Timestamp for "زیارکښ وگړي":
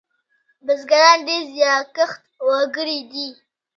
1.53-2.99